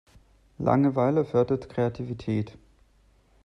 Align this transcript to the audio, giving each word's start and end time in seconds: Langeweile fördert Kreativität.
Langeweile 0.57 1.25
fördert 1.25 1.69
Kreativität. 1.69 2.57